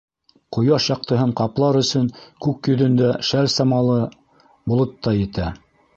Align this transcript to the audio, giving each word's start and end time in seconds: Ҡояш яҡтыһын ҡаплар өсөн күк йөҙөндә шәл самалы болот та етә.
Ҡояш 0.55 0.85
яҡтыһын 0.91 1.33
ҡаплар 1.41 1.77
өсөн 1.81 2.07
күк 2.45 2.69
йөҙөндә 2.73 3.11
шәл 3.29 3.53
самалы 3.57 3.99
болот 4.73 4.97
та 5.09 5.15
етә. 5.21 5.53